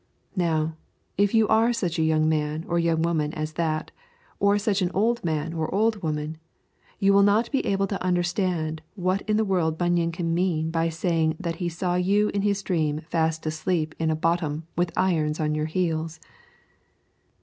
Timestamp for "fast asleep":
13.11-13.93